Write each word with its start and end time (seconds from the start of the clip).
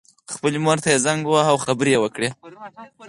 خپلې 0.35 0.57
مور 0.65 0.77
ته 0.83 0.87
یې 0.93 0.97
زنګ 1.05 1.21
وواهه 1.25 1.51
او 1.53 1.57
خبرې 1.65 1.91
یې 1.95 2.01
وکړې 2.01 2.29